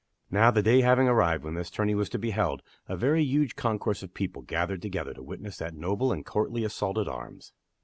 [0.31, 3.55] Now, the day having arrived when this tourney was to be held, a very huge
[3.55, 7.53] concourse of people gathered together to witness that noble and courtly assault at arms.